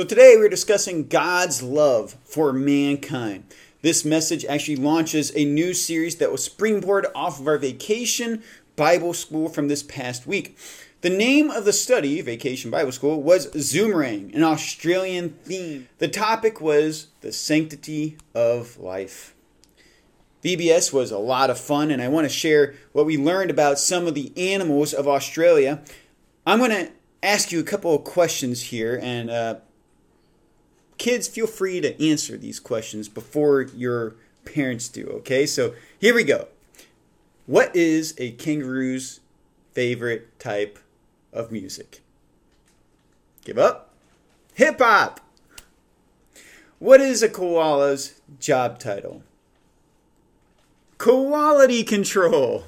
[0.00, 3.44] So today we're discussing God's love for mankind.
[3.82, 8.42] This message actually launches a new series that was springboard off of our vacation
[8.76, 10.56] Bible school from this past week.
[11.02, 15.86] The name of the study, Vacation Bible School, was Zoomerang, an Australian theme.
[15.98, 19.34] The topic was the sanctity of life.
[20.42, 23.78] VBS was a lot of fun, and I want to share what we learned about
[23.78, 25.82] some of the animals of Australia.
[26.46, 26.90] I'm going to
[27.22, 29.56] ask you a couple of questions here, and uh,
[31.00, 35.46] kids, feel free to answer these questions before your parents do, okay?
[35.46, 36.46] So here we go.
[37.46, 39.20] What is a kangaroo's
[39.72, 40.78] favorite type
[41.32, 42.02] of music?
[43.44, 43.94] Give up?
[44.54, 45.20] Hip hop!
[46.78, 49.22] What is a koala's job title?
[50.98, 52.64] Quality control!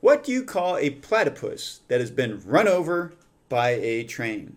[0.00, 3.14] What do you call a platypus that has been run over
[3.48, 4.56] by a train?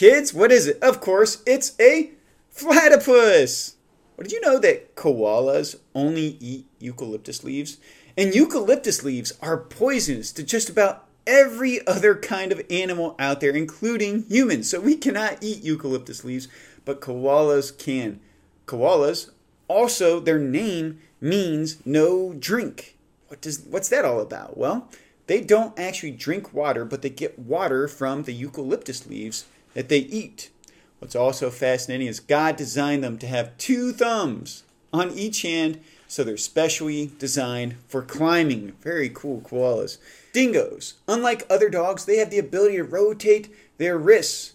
[0.00, 0.82] Kids, what is it?
[0.82, 2.12] Of course, it's a
[2.56, 3.76] platypus.
[4.16, 7.76] Well, did you know that koalas only eat eucalyptus leaves?
[8.16, 13.50] And eucalyptus leaves are poisonous to just about every other kind of animal out there,
[13.50, 14.70] including humans.
[14.70, 16.48] So we cannot eat eucalyptus leaves,
[16.86, 18.20] but koalas can.
[18.64, 19.28] Koalas,
[19.68, 22.96] also, their name means no drink.
[23.28, 24.56] What does what's that all about?
[24.56, 24.88] Well,
[25.26, 29.98] they don't actually drink water, but they get water from the eucalyptus leaves that they
[29.98, 30.50] eat.
[30.98, 36.24] What's also fascinating is God designed them to have two thumbs on each hand, so
[36.24, 38.72] they're specially designed for climbing.
[38.82, 39.98] Very cool koalas.
[40.32, 44.54] Dingoes, unlike other dogs, they have the ability to rotate their wrists.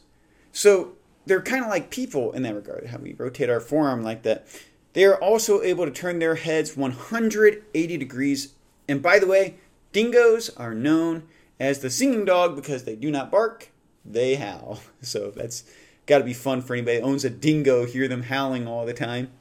[0.52, 0.94] So
[1.26, 4.46] they're kind of like people in that regard, how we rotate our forearm like that.
[4.94, 8.54] They are also able to turn their heads 180 degrees.
[8.88, 9.56] And by the way,
[9.92, 11.24] dingoes are known
[11.60, 13.70] as the singing dog because they do not bark
[14.06, 14.80] they howl.
[15.02, 15.64] So that's
[16.08, 18.94] got to be fun for anybody that owns a dingo, hear them howling all the
[18.94, 19.32] time.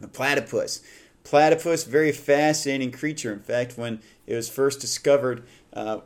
[0.00, 0.82] The platypus.
[1.22, 3.32] Platypus, very fascinating creature.
[3.32, 6.00] In fact, when it was first discovered, uh,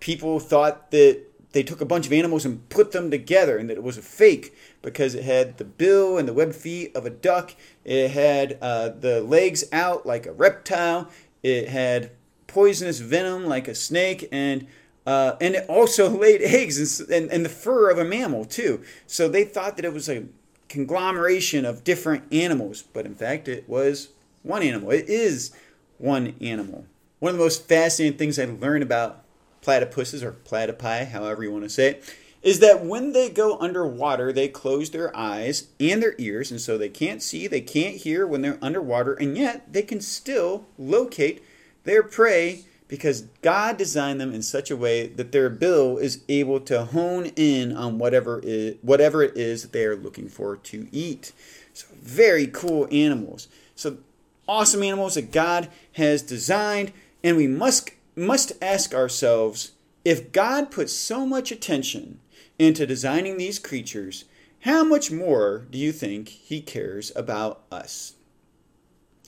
[0.00, 1.22] people thought that
[1.52, 4.02] they took a bunch of animals and put them together and that it was a
[4.02, 7.54] fake because it had the bill and the web feet of a duck.
[7.84, 11.08] It had uh, the legs out like a reptile.
[11.42, 12.10] It had
[12.46, 14.28] poisonous venom like a snake.
[14.30, 14.66] And
[15.08, 18.82] uh, and it also laid eggs and, and, and, the fur of a mammal too.
[19.06, 20.26] So they thought that it was a
[20.68, 24.10] conglomeration of different animals, but in fact it was
[24.42, 24.90] one animal.
[24.90, 25.52] It is
[25.96, 26.84] one animal.
[27.20, 29.24] One of the most fascinating things I learned about
[29.62, 34.30] platypuses or platypi, however you want to say it, is that when they go underwater,
[34.30, 38.26] they close their eyes and their ears, and so they can't see, they can't hear
[38.26, 41.42] when they're underwater, and yet they can still locate
[41.84, 46.58] their prey because God designed them in such a way that their bill is able
[46.60, 50.88] to hone in on whatever it, whatever it is that they are looking for to
[50.90, 51.32] eat.
[51.74, 53.48] So very cool animals.
[53.76, 53.98] So
[54.48, 59.72] awesome animals that God has designed, and we must must ask ourselves
[60.04, 62.18] if God put so much attention
[62.58, 64.24] into designing these creatures,
[64.60, 68.14] how much more do you think he cares about us?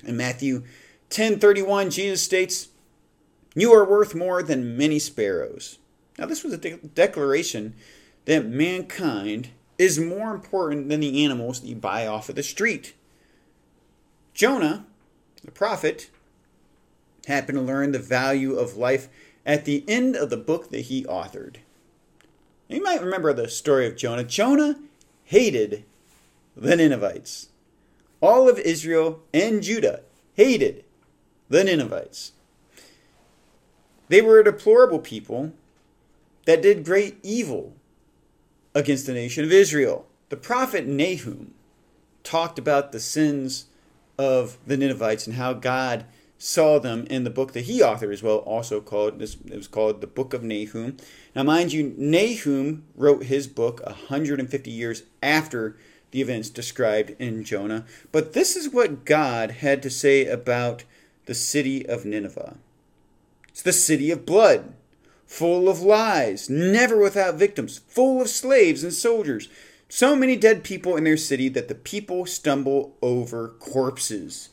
[0.03, 0.65] In Matthew
[1.11, 2.69] 10:31 Jesus states,
[3.55, 5.79] you are worth more than many sparrows.
[6.19, 7.75] Now, this was a de- declaration
[8.27, 12.95] that mankind is more important than the animals that you buy off of the street.
[14.35, 14.87] Jonah,
[15.43, 16.11] the prophet,
[17.27, 19.09] happened to learn the value of life
[19.47, 21.57] at the end of the book that he authored.
[22.69, 24.23] You might remember the story of Jonah.
[24.23, 24.79] Jonah
[25.25, 25.85] hated
[26.57, 27.49] the Ninevites.
[28.21, 30.03] All of Israel and Judah
[30.35, 30.85] hated
[31.49, 32.33] the Ninevites.
[34.11, 35.53] They were a deplorable people
[36.45, 37.75] that did great evil
[38.75, 40.05] against the nation of Israel.
[40.31, 41.55] The prophet Nahum
[42.25, 43.67] talked about the sins
[44.19, 46.07] of the Ninevites and how God
[46.39, 50.01] saw them in the book that he authored as well, also called it was called
[50.01, 50.97] the Book of Nahum.
[51.37, 55.77] Now, mind you, Nahum wrote his book 150 years after
[56.11, 57.85] the events described in Jonah.
[58.11, 60.83] But this is what God had to say about
[61.27, 62.57] the city of Nineveh.
[63.61, 64.73] It's the city of blood,
[65.27, 69.51] full of lies, never without victims, full of slaves and soldiers.
[69.87, 74.49] So many dead people in their city that the people stumble over corpses.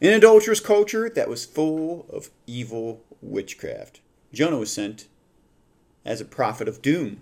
[0.00, 4.00] An adulterous culture that was full of evil witchcraft.
[4.32, 5.06] Jonah was sent
[6.04, 7.20] as a prophet of doom.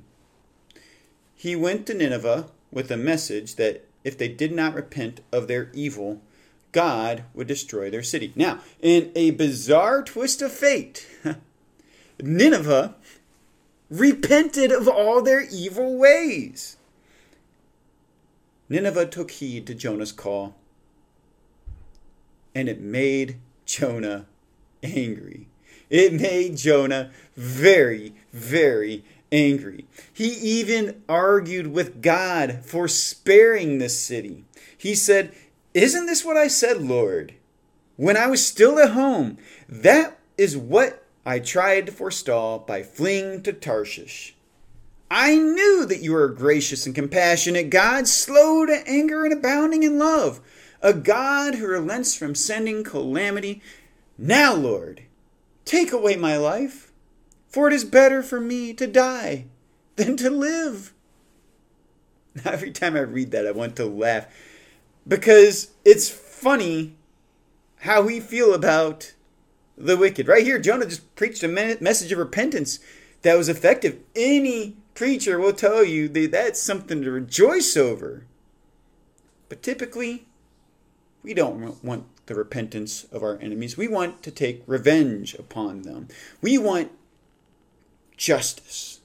[1.35, 5.71] He went to Nineveh with a message that if they did not repent of their
[5.75, 6.23] evil,
[6.77, 8.35] God would destroy their city.
[8.37, 11.07] Now, in a bizarre twist of fate,
[12.23, 12.97] Nineveh
[13.89, 16.77] repented of all their evil ways.
[18.69, 20.55] Nineveh took heed to Jonah's call,
[22.55, 24.27] and it made Jonah
[24.83, 25.49] angry.
[25.89, 29.03] It made Jonah very, very
[29.33, 29.87] angry.
[30.13, 34.45] He even argued with God for sparing this city.
[34.77, 35.35] He said,
[35.77, 37.35] Isn't this what I said, Lord?
[37.97, 39.37] When I was still at home,
[39.69, 44.35] that is what I tried to forestall by fleeing to Tarshish.
[45.11, 49.83] I knew that you are a gracious and compassionate God, slow to anger and abounding
[49.83, 50.41] in love,
[50.81, 53.61] a God who relents from sending calamity.
[54.17, 55.03] Now, Lord,
[55.67, 56.91] take away my life,
[57.49, 59.45] for it is better for me to die
[59.97, 60.95] than to live.
[62.47, 64.27] Every time I read that, I want to laugh
[65.07, 66.97] because it's funny
[67.81, 69.15] how we feel about
[69.77, 70.29] the wicked.
[70.29, 72.81] Right here, Jonah just preached a message of repentance
[73.23, 73.99] that was effective.
[74.15, 78.27] Any preacher will tell you that that's something to rejoice over.
[79.49, 80.27] But typically,
[81.23, 83.77] we don't want the repentance of our enemies.
[83.77, 86.09] We want to take revenge upon them.
[86.41, 86.91] We want
[88.17, 89.01] justice.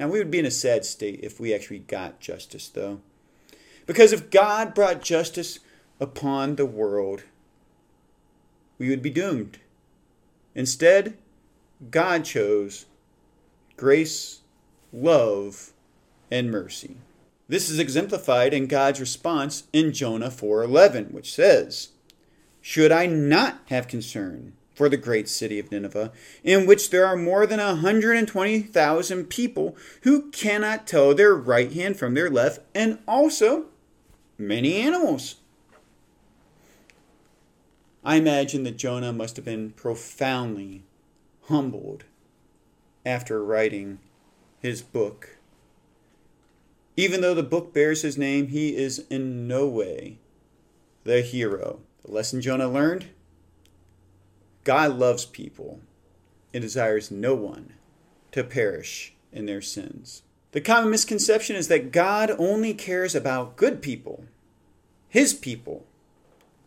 [0.00, 3.00] Now, we would be in a sad state if we actually got justice, though.
[3.86, 5.58] Because if God brought justice
[6.00, 7.24] upon the world,
[8.78, 9.58] we would be doomed.
[10.54, 11.16] Instead,
[11.90, 12.86] God chose
[13.76, 14.40] grace,
[14.92, 15.72] love,
[16.30, 16.96] and mercy.
[17.48, 21.88] This is exemplified in God's response in Jonah 4:11, which says,
[22.62, 26.10] "Should I not have concern for the great city of Nineveh,
[26.42, 32.14] in which there are more than 120,000 people who cannot tell their right hand from
[32.14, 33.66] their left, and also
[34.38, 35.36] many animals?"
[38.04, 40.84] I imagine that Jonah must have been profoundly
[41.42, 42.04] humbled
[43.06, 43.98] after writing
[44.60, 45.38] his book.
[46.96, 50.18] Even though the book bears his name, he is in no way
[51.04, 51.80] the hero.
[52.04, 53.06] The lesson Jonah learned
[54.64, 55.80] God loves people
[56.52, 57.74] and desires no one
[58.32, 60.22] to perish in their sins.
[60.54, 64.26] The common misconception is that God only cares about good people,
[65.08, 65.84] his people.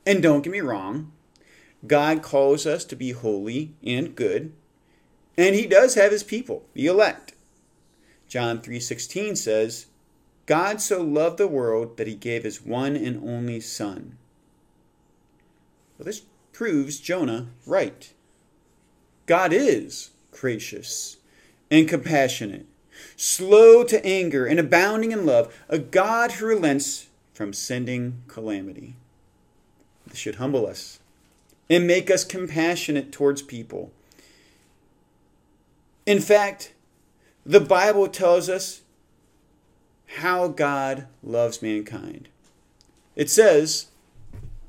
[0.05, 1.13] And don't get me wrong,
[1.85, 4.51] God calls us to be holy and good,
[5.37, 7.31] and he does have his people, the elect.
[8.27, 9.85] John 3:16 says,
[10.47, 14.17] God so loved the world that he gave his one and only son.
[15.97, 18.11] Well, this proves Jonah right.
[19.27, 21.17] God is gracious
[21.71, 22.65] and compassionate,
[23.15, 28.95] slow to anger and abounding in love, a God who relents from sending calamity.
[30.07, 30.99] This should humble us
[31.69, 33.91] and make us compassionate towards people.
[36.05, 36.73] In fact,
[37.45, 38.81] the Bible tells us
[40.17, 42.29] how God loves mankind.
[43.15, 43.87] It says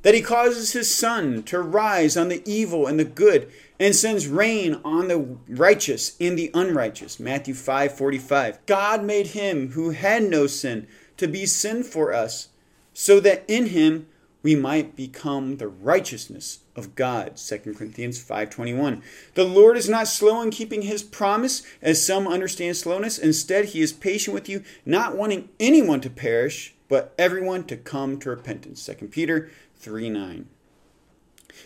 [0.02, 3.50] that he causes his sun to rise on the evil and the good
[3.80, 7.18] and sends rain on the righteous and the unrighteous.
[7.20, 8.58] Matthew 5:45.
[8.66, 10.86] God made him who had no sin
[11.16, 12.48] to be sin for us
[12.92, 14.06] so that in him
[14.42, 17.38] we might become the righteousness of God.
[17.38, 19.02] 2 Corinthians 5:21.
[19.34, 23.18] The Lord is not slow in keeping his promise, as some understand slowness.
[23.18, 28.18] Instead, he is patient with you, not wanting anyone to perish, but everyone to come
[28.18, 28.80] to repentance.
[28.82, 30.46] 2 Peter 3:9.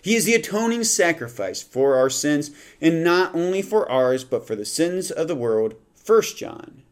[0.00, 2.50] He is the atoning sacrifice for our sins,
[2.80, 5.74] and not only for ours, but for the sins of the world.
[6.04, 6.82] 1 John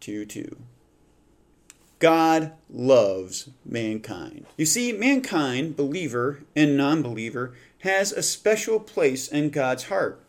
[0.00, 0.56] 2 2.
[1.98, 4.46] God loves mankind.
[4.56, 10.20] You see, mankind, believer and non believer, has a special place in God's heart.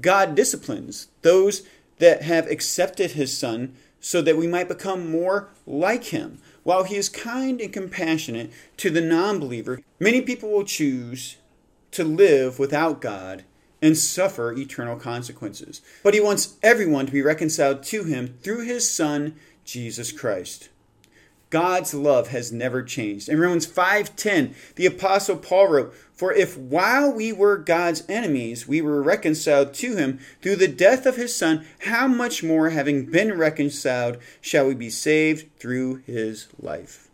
[0.00, 1.62] God disciplines those
[1.98, 6.38] that have accepted his Son so that we might become more like him.
[6.62, 11.36] While he is kind and compassionate to the non believer, many people will choose
[11.92, 13.44] to live without God
[13.82, 15.80] and suffer eternal consequences.
[16.02, 20.68] But he wants everyone to be reconciled to him through his Son, Jesus Christ.
[21.50, 23.28] God's love has never changed.
[23.28, 28.80] In Romans 5:10, the apostle Paul wrote, "For if while we were God's enemies, we
[28.80, 33.36] were reconciled to him through the death of his son, how much more having been
[33.36, 37.08] reconciled shall we be saved through his life?"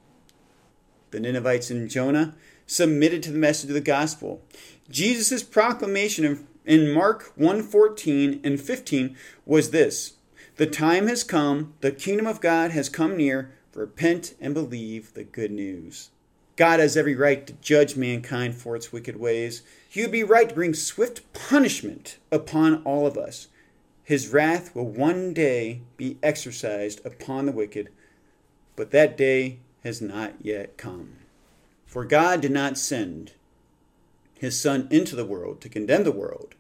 [1.13, 2.35] The Ninevites in Jonah
[2.67, 4.43] submitted to the message of the gospel.
[4.91, 9.17] Jesus' proclamation in Mark 1:14 and 15
[9.47, 10.13] was this:
[10.57, 15.23] "The time has come, the kingdom of God has come near." Repent and believe the
[15.23, 16.09] good news.
[16.57, 19.61] God has every right to judge mankind for its wicked ways.
[19.87, 23.49] He would be right to bring swift punishment upon all of us.
[24.07, 27.89] his wrath will one day be exercised upon the wicked,
[28.77, 31.17] but that day has not yet come.
[31.87, 33.33] For God did not send
[34.39, 36.55] his Son into the world to condemn the world,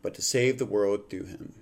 [0.00, 1.54] but to save the world through him.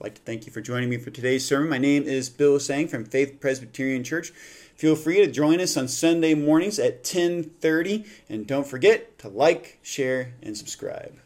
[0.00, 1.68] I'd like to thank you for joining me for today's sermon.
[1.68, 4.30] My name is Bill Seng from Faith Presbyterian Church.
[4.76, 9.80] Feel free to join us on Sunday mornings at 10:30 and don't forget to like,
[9.82, 11.18] share and subscribe.